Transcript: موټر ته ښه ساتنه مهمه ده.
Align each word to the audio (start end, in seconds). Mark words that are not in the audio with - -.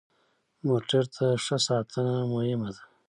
موټر 0.67 1.03
ته 1.15 1.25
ښه 1.43 1.57
ساتنه 1.67 2.15
مهمه 2.33 2.69
ده. 2.75 2.83